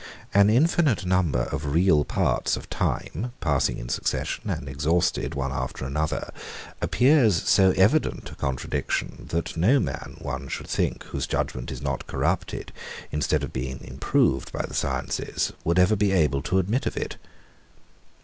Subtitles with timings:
[0.33, 5.85] An infinite number of real parts of time, passing in succession, and exhausted one after
[5.85, 6.31] another,
[6.81, 12.07] appears so evident a contradiction, that no man, one should think, whose judgement is not
[12.07, 12.73] corrupted,
[13.11, 17.17] instead of being improved, by the sciences, would ever be able to admit of it.